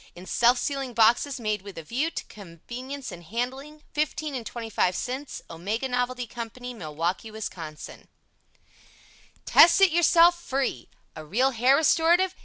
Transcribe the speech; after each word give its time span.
In 0.15 0.25
self 0.25 0.57
sealing 0.57 0.95
boxes 0.95 1.39
made 1.39 1.61
with 1.61 1.77
a 1.77 1.83
view 1.83 2.09
to 2.09 2.23
convenience 2.25 3.11
in 3.11 3.21
handling, 3.21 3.83
15 3.93 4.33
and 4.33 4.43
25 4.43 4.95
cents. 4.95 5.43
OMEGA 5.47 5.89
NOVELTY 5.89 6.25
COMPANY, 6.25 6.73
Milwaukee, 6.73 7.29
Wis. 7.29 7.51
Test 9.45 9.79
It 9.79 9.91
Yourself 9.91 10.41
FREE 10.41 10.89
A 11.15 11.23
real 11.23 11.51
Hair 11.51 11.75
Restorative? 11.75 12.33